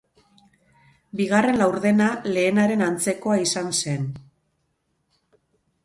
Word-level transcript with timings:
Bigarren 1.19 1.59
laurdena 1.63 2.07
lehenaren 2.39 2.83
antzekoa 2.89 3.39
izan 3.45 3.71
zen. 3.79 4.13